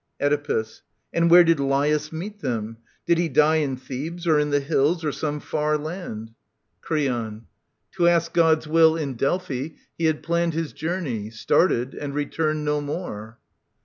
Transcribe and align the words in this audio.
Oedipus. 0.19 0.81
And 1.13 1.29
where 1.29 1.43
did 1.43 1.59
Laius 1.59 2.11
meet 2.11 2.39
them? 2.41 2.77
Did 3.05 3.19
he 3.19 3.29
die 3.29 3.57
In 3.57 3.77
Thebes, 3.77 4.25
or 4.25 4.39
in 4.39 4.49
the 4.49 4.59
hills, 4.59 5.05
or 5.05 5.11
some 5.11 5.39
far 5.39 5.77
land? 5.77 6.29
8 6.83 6.87
Tv.ii4 6.89 6.97
ia7 6.97 6.97
OEDIPUS, 6.97 7.05
KING 7.05 7.07
OF 7.13 7.21
THEBES 7.21 7.29
Creon. 7.29 7.47
To 7.91 8.07
ask 8.07 8.33
God's 8.33 8.67
will 8.67 8.95
in 8.97 9.13
Delphi 9.13 9.67
he 9.99 10.05
had 10.05 10.23
planned 10.23 10.55
His 10.55 10.73
journey. 10.73 11.29
Started 11.29 11.93
and 11.93 12.15
retuiiicd 12.15 12.55
no 12.63 12.81
more.' 12.81 13.37